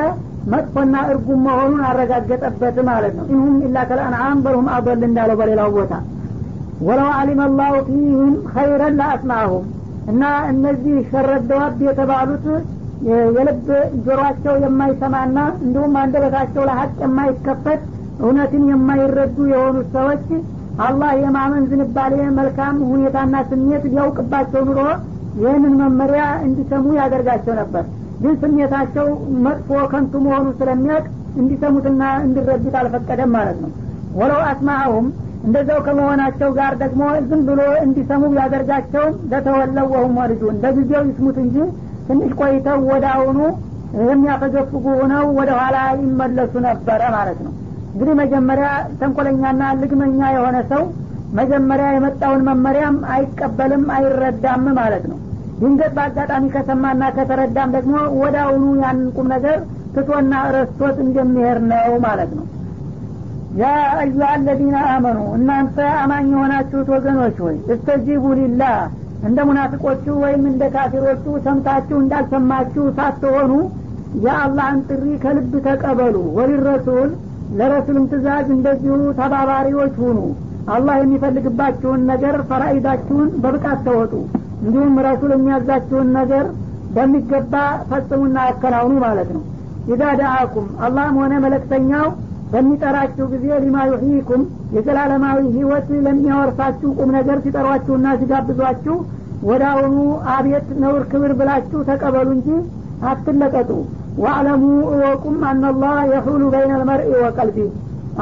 [0.52, 5.94] መጥፎና እርጉም መሆኑን አረጋገጠበት ማለት ነው። ኢንሁም ኢላ ከልአንዓም በልሁም አበል እንዳለው በሌላው ቦታ
[6.82, 9.66] ወለው አሊመ ላሁ ፊህም ኸይረን ለአስማሁም
[10.12, 12.46] እና እነዚህ ሸረደዋብ የተባሉት
[13.36, 13.68] የልብ
[14.06, 17.82] ጆሮአቸው የማይሰማና እንዲሁም አንደበታቸው ለሀቅ የማይከፈት
[18.22, 20.26] እውነትን የማይረዱ የሆኑት ሰዎች
[20.86, 24.82] አላህ የማመን ዝንባሌ መልካም ሁኔታና ስሜት ሊያውቅባቸው ኑሮ
[25.42, 27.84] ይህንን መመሪያ እንዲሰሙ ያደርጋቸው ነበር።
[28.22, 29.08] ግን ስሜታቸው
[29.46, 31.06] መጥፎ ከንቱ መሆኑ ስለሚያውቅ
[31.38, 33.72] እንዲሰሙትና እንዲረዱት አልፈቀደም ማለት ነው።
[34.20, 35.06] ወለው አስማአሁም
[35.44, 40.58] እንደዛው ከመሆናቸው ጋር ደግሞ ዝም ብሎ እንዲሰሙ ያደርጋቸውም ለተወለው ወሁም ወርጁን
[41.10, 41.56] ይስሙት እንጂ
[42.08, 43.40] ትንሽ ቆይተው ወደ አሁኑ
[44.04, 47.54] የሚያፈገፍጉ ሆነው ወደ ኋላ ይመለሱ ነበረ ማለት ነው
[47.92, 48.68] እንግዲህ መጀመሪያ
[49.00, 50.84] ተንኮለኛና ልግመኛ የሆነ ሰው
[51.34, 55.18] መጀመሪያ የመጣውን መመሪያም አይቀበልም አይረዳም ማለት ነው።
[55.60, 57.96] ድንገት በአጋጣሚ ከሰማና ከተረዳም ደግሞ
[58.44, 59.58] አሁኑ ያንን ቁም ነገር
[59.96, 62.46] ትቶና ረስቶት እንደሚሄድ ነው ማለት ነው።
[63.60, 63.70] ያ
[64.02, 68.76] አዩሃ አለዚነ አመኑ እናንተ አማኝ የሆናችሁት ወገኖች ሆይ እስተጂቡ ሊላህ
[69.28, 73.52] እንደ ሙናፊቆቹ ወይም እንደ ካፊሮቹ ሰምታችሁ እንዳልሰማችሁ ሳትሆኑ
[74.24, 77.12] የአላህን ጥሪ ከልብ ተቀበሉ። ወሊረሱል
[77.60, 80.20] ለረሱልም ትእዛዝ እንደዚሁ ተባባሪዎች ሁኑ።
[80.74, 84.14] አላህ የሚፈልግባችሁን ነገር ፈራኢዳችሁን በብቃት ተወጡ።
[84.64, 86.46] እንዲሁም ረሱል የሚያዛችሁን ነገር
[86.96, 87.54] በሚገባ
[87.90, 89.44] ፈጽሙና ያከናውኑ ማለት ነው።
[89.92, 92.08] ኢዛ ደአኩም አላህም ሆነ መለክተኛው
[92.52, 94.42] በሚጠራችሁ ጊዜ ሊማ ዩሕይኩም
[94.76, 98.96] የዘላለማዊ ህይወት ለሚያወርሳችሁ ቁም ነገር ሲጠሯችሁና ሲጋብዟችሁ
[99.50, 99.96] ወደ አሁኑ
[100.34, 102.50] አቤት ነውር ክብር ብላችሁ ተቀበሉ እንጂ
[103.12, 103.70] አትለቀጡ
[104.18, 107.58] ዋዕለሙ እወቁም አናላህ የሁሉ በይነ ልመርኢ ወቀልቢ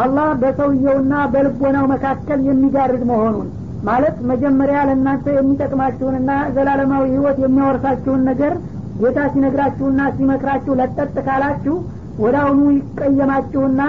[0.03, 3.47] አላህ በሰውየውና በልቦናው መካከል የሚጋርድ መሆኑን
[3.83, 8.53] ማለት መጀመሪያ ለእናንተ የሚጠቅማችሁንና ዘላለማዊ ህይወት የሚያወርሳችሁን ነገር
[9.01, 11.75] ጌታ ሲነግራችሁና ሲመክራችሁ ለጠጥ ካላችሁ
[12.23, 13.81] ወደ አሁኑ ይቀየማችሁና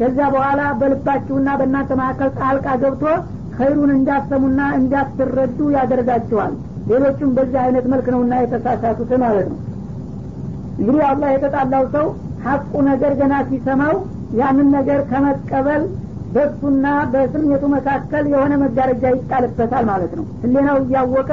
[0.00, 3.04] ከዚያ በኋላ በልባችሁና በእናንተ መካከል ጣልቃ ገብቶ
[3.58, 6.54] ኸይሩን እንዳሰሙና እንዳትረዱ ያደርጋችኋል።
[6.90, 9.58] ሌሎቹም በዚህ አይነት መልክ ነውና የተሳሳቱት ማለት ነው
[10.78, 12.06] እንግዲህ አላህ የተጣላው ሰው
[12.46, 13.94] ሀቁ ነገር ገና ሲሰማው
[14.38, 15.82] ያንን ነገር ከመቀበል
[16.34, 21.30] በሱና በስሜቱ መካከል የሆነ መጋረጃ ይጣልበታል ማለት ነው። ህሌናው እያወቀ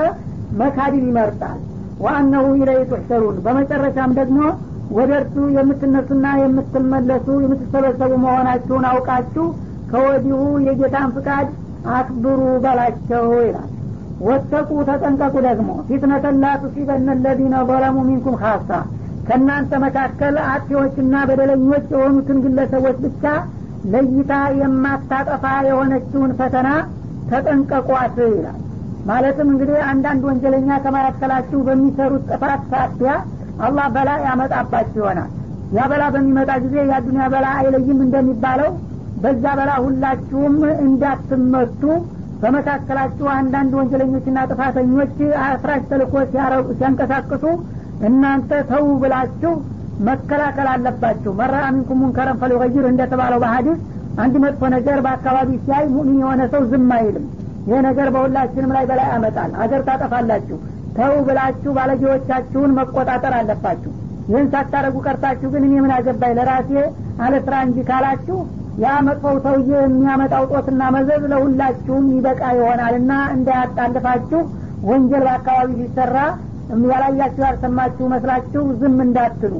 [0.61, 1.59] መካዲል ይመርጣል።
[2.03, 4.39] ዋአነሁ ኢለይ ቱሕሸሩን። በመጨረሻም ደግሞ
[4.91, 9.45] ወደ እርሱ የምትነሱና የምትመለሱ የምትሰበሰቡ መሆናችሁን አውቃችሁ
[9.91, 11.47] ከወዲሁ የጌታን ፍቃድ
[11.93, 13.69] አክብሩ በላቸው ይላል።
[14.21, 18.69] ወተቁ ተጠንቀቁ ደግሞ። ፊትነተን ቱሲበነ ለዚነ ظለሙ ሚንኩም ካሳ
[19.27, 23.23] ከእናንተ መካከል አጥፊዎችና በደለኞች የሆኑትን ግለሰቦች ብቻ
[23.93, 26.67] ለይታ የማታጠፋ የሆነችውን ፈተና
[27.31, 28.59] ተጠንቀቋት ይላል።
[29.05, 33.13] ማለትም እንግዲህ አንዳንድ ወንጀለኛ ከመካከላችሁ በሚሰሩት ጥፋት ሳቢያ
[33.65, 35.31] አላህ በላ ያመጣባችሁ ይሆናል።
[35.77, 38.71] ያ በላ በሚመጣ ጊዜ የአዱኒያ በላ አይለይም እንደሚባለው
[39.23, 40.55] በዛ በላ ሁላችሁም
[40.85, 41.81] እንዳትመቱ
[42.41, 45.13] በመካከላችሁ አንዳንድ ወንጀለኞችና ጥፋተኞች
[45.45, 46.13] አፍራሽ ተልኮ
[46.73, 47.43] ሲያንቀሳቅሱ
[48.07, 49.53] እናንተ ተው ብላችሁ
[50.07, 53.79] መከላከል አለባችሁ። መራ ሚንኩም ሙንከረን ፈሊገይር እንደተባለው በሀዲስ
[54.23, 57.25] አንድ መጥፎ ነገር በአካባቢ ሲያይ ሙእሚን የሆነ ሰው ዝም አይልም።
[57.67, 60.57] ይህ ነገር በሁላችንም ላይ በላይ ያመጣል። አገር ታጠፋላችሁ።
[60.97, 63.91] ተው ብላችሁ ባለጌዎቻችሁን መቆጣጠር አለባችሁ።
[64.27, 66.33] ይህን ሳታረጉ ቀርታችሁ ግን እኔ ምን አገባኝ?
[66.37, 66.71] ለራሴ
[67.19, 68.37] አለ እንጂ ካላችሁ
[68.83, 74.39] ያ መጥፎው ሰውዬ የሚያመጣው ጦትና መዘዝ ለሁላችሁም ይበቃ ይሆናልና እንዳያጣልፋችሁ
[74.83, 76.15] ወንጀል በአካባቢ ሲሰራ
[76.91, 79.53] ያላያችሁ ያልሰማችሁ መስላችሁ ዝም እንዳትሉ።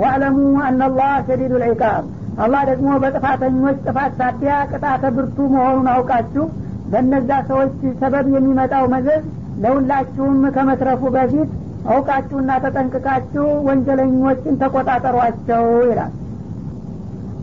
[0.00, 0.36] ዋዕለሙ
[0.68, 2.04] አናላህ ሸዲዱ ልዒቃብ
[2.44, 6.44] አላህ ደግሞ በጥፋተኞች ጥፋት ሳቢያ ቅጣተ ብርቱ መሆኑን አውቃችሁ
[6.92, 9.22] በእነዛ ሰዎች ሰበብ የሚመጣው መዘዝ
[9.62, 11.50] ለሁላችሁም ከመትረፉ በፊት
[11.92, 16.12] አውቃችሁና ተጠንቅቃችሁ ወንጀለኞችን ተቆጣጠሯቸው ይላል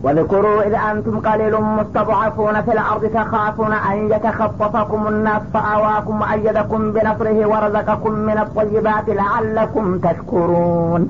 [0.03, 8.11] واذكروا إذ أنتم قليل مستضعفون في الأرض تخافون أن يتخطفكم الناس فآواكم وأيدكم بنصره ورزقكم
[8.19, 11.01] من الطيبات لعلكم تشكرون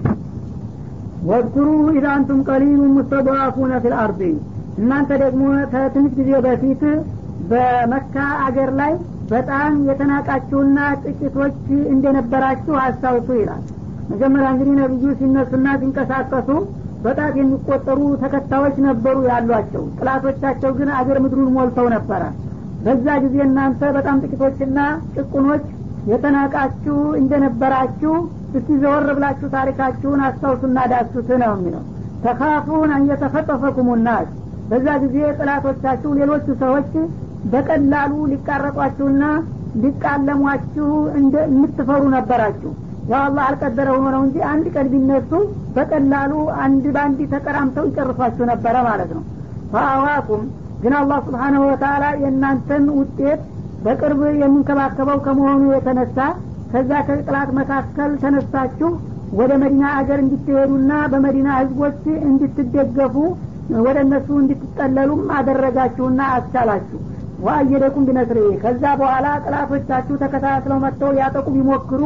[1.26, 4.22] واذكروا إذ أنتم قليل مستضعفون في الأرض
[4.82, 6.82] እናንተ ደግሞ ከትንሽ ጊዜ በፊት
[7.52, 8.16] በመካ
[8.48, 8.92] አገር ላይ
[9.32, 11.56] በጣም የተናቃችሁና ጥቂቶች
[11.94, 13.64] እንደነበራችሁ አስታውሱ ይላል
[14.12, 16.50] መጀመሪያ እንግዲህ ነቢዩ ሲነሱና ሲንቀሳቀሱ
[17.05, 22.23] በጣት የሚቆጠሩ ተከታዮች ነበሩ ያሏቸው። ጥላቶቻቸው ግን አገር ምድሩን ሞልተው ነበረ።
[22.85, 24.79] በዛ ጊዜ እናንተ በጣም ጥቂቶችና
[25.17, 25.65] ጭቁኖች
[26.13, 28.15] የተናቃችሁ እንደነበራችሁ
[28.55, 31.83] እስቲ ዘወር ብላችሁ ታሪካችሁን አስታውሱና ዳሱት ነው የሚለው።
[32.25, 34.29] ተካፉን አንየተፈጠፈኩም ናስ።
[34.71, 36.91] በዛ ጊዜ ጥላቶቻችሁ ሌሎቹ ሰዎች
[37.53, 39.23] በቀላሉ ሊቃረጧችሁና
[39.85, 40.89] ሊቃለሟችሁ
[41.47, 42.73] የምትፈሩ ነበራችሁ
[43.11, 45.31] ያው አላህ አልቀደረ ሆኖ ነው እንጂ አንድ ቀን ቢነሱ
[45.77, 46.33] በቀላሉ
[46.65, 49.23] አንድ በአንድ ተቀራምተው ይጨርሷችሁ ነበረ ማለት ነው።
[49.73, 50.43] ፈአዋኩም
[50.83, 53.41] ግን አላህ ስብሓናሁ ወተላ የእናንተን ውጤት
[53.85, 56.19] በቅርብ የሚንከባከበው ከመሆኑ የተነሳ
[56.73, 58.91] ከዛ ከጥላት መካከል ተነሳችሁ
[59.39, 63.17] ወደ መዲና አገር እንድትሄዱና በመዲና ህዝቦች እንድትደገፉ
[63.85, 66.99] ወደ እነሱ እንድትጠለሉም አደረጋችሁና አስቻላችሁ።
[67.45, 72.03] ወአየደኩም ቢነስሬ ከዛ በኋላ ጥላቶቻችሁ ተከታትለው መጥተው ሊያጠቁ ቢሞክሩ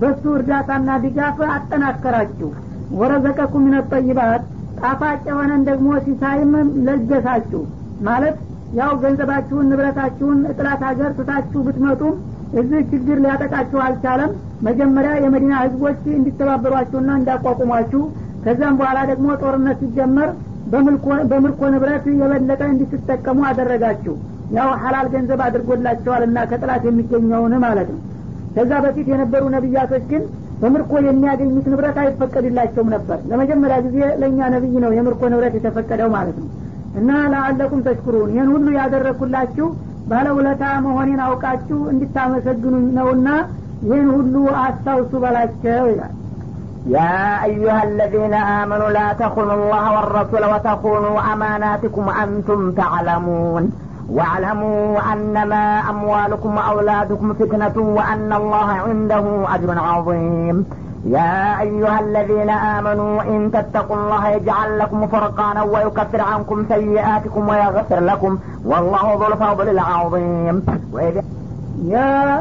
[0.00, 2.50] በሱ እርዳታና ድጋፍ አጠናከራችሁ።
[2.92, 4.42] ወረዘቀኩም ምን ጠይባት
[4.80, 6.52] ጣፋጭ የሆነን ደግሞ ሲሳይም
[6.86, 7.62] ለገሳችሁ።
[8.08, 8.36] ማለት
[8.72, 12.14] ያው ገንዘባችሁን ንብረታችሁን እጥላት ሀገር ትታችሁ ብትመጡም
[12.60, 14.30] እዚህ ችግር ሊያጠቃችሁ አልቻለም።
[14.62, 18.02] መጀመሪያ የመዲና ህዝቦች እንዲተባበሯችሁና እንዳቋቁሟችሁ
[18.44, 20.30] ከዛም በኋላ ደግሞ ጦርነት ሲጀመር
[21.30, 24.14] በምርኮ ንብረት የበለጠ እንዲትጠቀሙ አደረጋችሁ።
[24.56, 28.00] ያው ሀላል ገንዘብ አድርጎላቸዋል እና ከጥላት የሚገኘውን ማለት ነው
[28.55, 30.23] ከዛ በፊት የነበሩ ነቢያቶች ግን
[30.61, 36.49] በምርኮ የሚያገኙት ንብረት አይፈቀድላቸውም ነበር ለመጀመሪያ ጊዜ ለእኛ ነቢይ ነው የምርኮ ንብረት የተፈቀደው ማለት ነው
[36.99, 39.67] እና ለአለኩም ተሽኩሩን ይህን ሁሉ ያደረግኩላችሁ
[40.11, 43.27] ባለውለታ መሆኔን አውቃችሁ እንድታመሰግኑኝ ነውና
[43.87, 46.13] ይህን ሁሉ አስታውሱ በላቸው ይላል
[46.87, 53.63] يا أيها الذين آمنوا لا تخونوا الله والرسول وتخونوا أماناتكم وأنتم تعلمون
[54.09, 60.65] واعلموا أنما أموالكم وأولادكم فتنة وأن الله عنده أجر عظيم
[61.07, 68.37] يا أيها الذين آمنوا إن تتقوا الله يجعل لكم فرقانا ويكفر عنكم سيئاتكم ويغفر لكم
[68.65, 70.55] والله ذو الفضل العظيم
[71.93, 71.95] ያ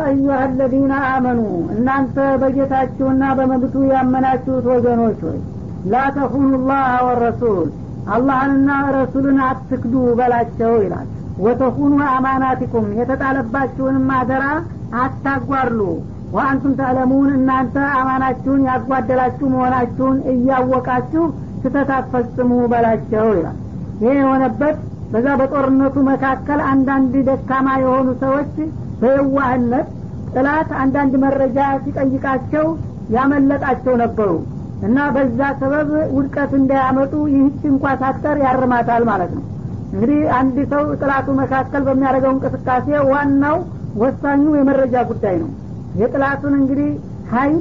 [0.08, 1.40] አዩሀ አለዚነ አመኑ
[1.74, 5.38] እናንተ በጌታችሁና በመብቱ ያመናችሁት ወገኖች ሆይ
[5.92, 7.68] ላተኹኑ ላህ ወረሱል
[8.14, 11.08] አላህንና ረሱልን አትክዱ በላቸው ይላል
[11.39, 14.45] ወተኹኑ አማናቲኩም የተጣለባችሁንም አደራ
[15.01, 15.81] አታጓርሉ።
[16.33, 21.23] ወአንቱም ተዕለሙን እናንተ አማናችሁን ያጓደላችሁ መሆናችሁን እያወቃችሁ
[21.61, 23.57] ስተት አትፈጽሙ በላቸው ይላል።
[24.03, 24.75] ይህ የሆነበት
[25.13, 28.51] በዛ በጦርነቱ መካከል አንዳንድ ደካማ የሆኑ ሰዎች
[29.01, 29.87] በየዋህነት
[30.33, 32.65] ጥላት አንዳንድ መረጃ ሲጠይቃቸው
[33.15, 34.31] ያመለጣቸው ነበሩ
[34.87, 39.45] እና በዛ ሰበብ ውድቀት እንዳያመጡ ይህች እንኳ ሳትቀር ያርማታል ማለት ነው
[39.91, 43.57] እንግዲህ አንድ ሰው ጥላቱ መካከል በሚያደርገው እንቅስቃሴ ዋናው
[44.01, 45.49] ወሳኙ የመረጃ ጉዳይ ነው።
[46.01, 46.89] የጥላቱን እንግዲህ
[47.31, 47.55] ሀይል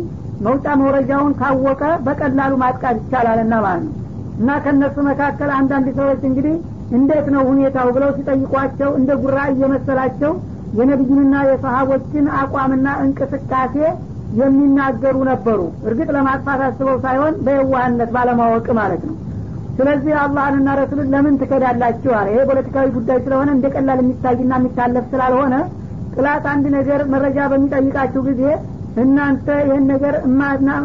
[0.46, 3.94] መውጫ መውረጃውን ካወቀ በቀላሉ ማጥቃት ይቻላልና ማለት ነው።
[4.40, 6.56] እና ከእነሱ መካከል አንዳንድ ሰዎች እንግዲህ
[6.98, 10.32] እንዴት ነው ሁኔታው ብለው ሲጠይቋቸው እንደ ጉራ እየመሰላቸው
[10.78, 13.74] የነቢዩንና የሰሀቦችን አቋምና እንቅስቃሴ
[14.40, 19.16] የሚናገሩ ነበሩ። እርግጥ ለማጥፋት አስበው ሳይሆን በየዋህነት ባለማወቅ ማለት ነው
[19.78, 22.26] ስለዚህ አላህንና ረሱልን ለምን ትከዳላችሁ አለ?
[22.32, 25.54] ይሄ ፖለቲካዊ ጉዳይ ስለሆነ እንደ ቀላል የሚታይና የሚታለፍ ስላልሆነ
[26.14, 28.42] ጥላት አንድ ነገር መረጃ በሚጠይቃችሁ ጊዜ
[29.02, 30.14] እናንተ ይህን ነገር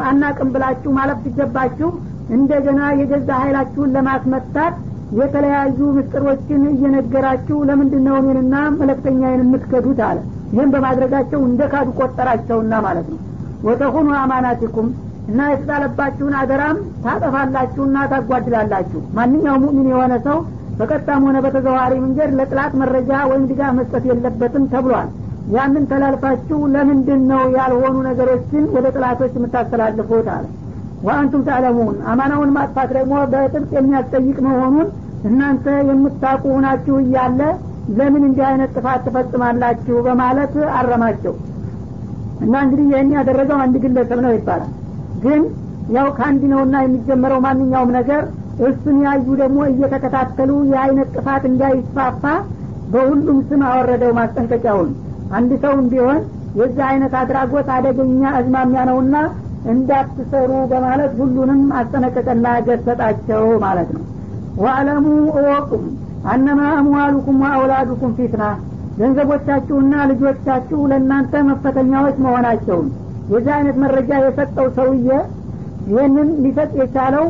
[0.09, 1.89] አናቅም ብላችሁ ማለፍ ሲገባችሁ
[2.35, 4.75] እንደገና የገዛ ኃይላችሁን ለማስመታት
[5.19, 10.19] የተለያዩ ምስጢሮችን እየነገራችሁ ለምንድን ነው እኔንና መለክተኛዬን የምትከዱት አለ?
[10.53, 13.19] ይህም በማድረጋቸው እንደ ካዱ ቆጠራቸውና ማለት ነው።
[13.67, 14.87] ወተሁኑ አማናቲኩም
[15.27, 20.37] እና የተጣለባችሁን አደራም ታጠፋላችሁና ታጓድላላችሁ። ማንኛው ሙእሚን የሆነ ሰው
[20.79, 25.09] በቀጥታም ሆነ በተዘዋሪ መንገድ ለጥላት መረጃ ወይም ድጋፍ መስጠት የለበትም ተብሏል።
[25.53, 30.45] ያንን ተላልፋችሁ ለምንድን ነው ያልሆኑ ነገሮችን ወደ ጥላቶች የምታስተላልፉት አለ።
[31.03, 34.87] ወአንቱም ታዕለሙን አማናውን ማጥፋት ደግሞ በጥብቅ የሚያስጠይቅ መሆኑን
[35.23, 37.41] እናንተ የምታውቁ ሁናችሁ እያለ
[37.97, 41.33] ለምን እንዲህ አይነት ጥፋት ትፈጽማላችሁ በማለት አረማቸው።
[42.43, 44.71] እና እንግዲህ ይህን ያደረገው አንድ ግለሰብ ነው ይባላል
[45.23, 45.41] ግን
[45.95, 48.21] ያው ከአንድ ነውና የሚጀመረው ማንኛውም ነገር
[48.63, 52.23] እሱን ያዩ ደግሞ እየተከታተሉ የአይነት ጥፋት እንዳይስፋፋ
[52.93, 54.91] በሁሉም ስም አወረደው ማስጠንቀቂያውን።
[55.31, 56.19] አንድ ሰውም ቢሆን
[56.59, 59.15] የዚህ አይነት አድራጎት አደገኛ አዝማሚያ ነውና
[59.73, 64.03] እንዳትሰሩ በማለት ሁሉንም አስጠነቀቀና ገሰጣቸው ማለት ነው።
[64.57, 65.05] ወአለሙ
[65.39, 65.85] እወቁም
[66.31, 68.43] አነማ አምዋሉኩም ወአውላዱኩም ፊትና።
[68.99, 72.89] ገንዘቦቻችሁና ልጆቻችሁ ለእናንተ መፈተኛዎች መሆናቸውን
[73.31, 75.09] የዚህ አይነት መረጃ የሰጠው ሰውዬ
[75.89, 77.25] ይህንን ሊሰጥ የቻለው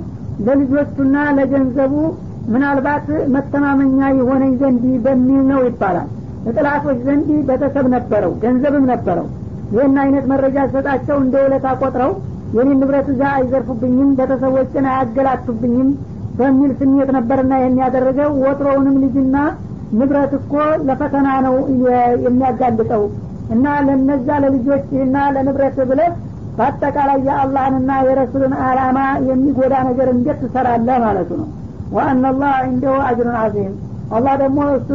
[0.45, 1.93] ለልጆቹና ለገንዘቡ
[2.53, 6.09] ምናልባት መተማመኛ የሆነኝ ዘንድ በሚል ነው ይባላል።
[6.53, 9.27] ጥላቶች ዘንድ ቤተሰብ ነበረው ገንዘብም ነበረው።
[9.73, 12.11] ይህን አይነት መረጃ ሰጣቸው እንደ ውለታ ቆጥረው
[12.57, 15.87] የኔን ንብረት እዛ አይዘርፉብኝም ቤተሰቦችን አያገላቱብኝም
[16.37, 19.37] በሚል ስሜት ነበርና ይህን ያደረገው። ወትሮውንም ልጅና
[19.99, 20.53] ንብረት እኮ
[20.87, 21.55] ለፈተና ነው
[22.25, 23.03] የሚያጋልጠው
[23.53, 26.11] እና ለነዛ ለልጆችህና ለንብረት ብለህ
[26.57, 28.97] በአጠቃላይ የአላህንና የረሱልን አላማ
[29.29, 31.49] የሚጎዳ ነገር እንዴት ትሰራለህ ማለቱ ነው?
[31.91, 33.73] ወአና ላህ እንደሁ አጅሩን አዚም
[34.11, 34.89] አላህ ደግሞ እሱ